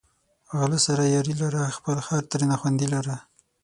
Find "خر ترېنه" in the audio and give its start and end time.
2.07-2.55